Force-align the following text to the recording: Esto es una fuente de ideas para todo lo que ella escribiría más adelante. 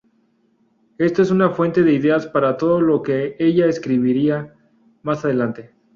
Esto 0.97 1.21
es 1.21 1.29
una 1.29 1.51
fuente 1.51 1.83
de 1.83 1.93
ideas 1.93 2.25
para 2.25 2.57
todo 2.57 2.81
lo 2.81 3.03
que 3.03 3.35
ella 3.37 3.67
escribiría 3.67 4.55
más 5.03 5.23
adelante. 5.25 5.75